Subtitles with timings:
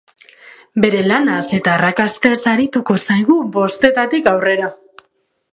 [0.85, 4.75] Bere lanaz eta arraskastez arituko zaigu bostetatik aurrera.